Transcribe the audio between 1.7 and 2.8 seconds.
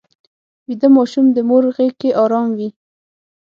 غېږ کې ارام وي